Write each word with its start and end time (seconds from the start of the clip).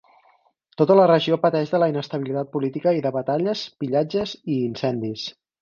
Tota 0.81 0.95
la 0.99 1.03
regió 1.11 1.37
pateix 1.43 1.73
de 1.75 1.81
la 1.83 1.91
inestabilitat 1.93 2.51
política 2.57 2.97
i 3.01 3.05
de 3.07 3.13
batalles, 3.19 3.65
pillatges 3.85 4.37
i 4.57 4.61
incendis. 4.73 5.33